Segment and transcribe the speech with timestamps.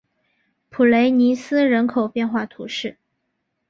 [0.71, 2.97] 普雷尼斯人口变化图示